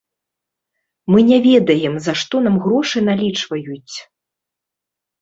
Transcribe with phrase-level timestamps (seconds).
[1.11, 3.95] Мы не ведаем, за што нам грошы налічваюць.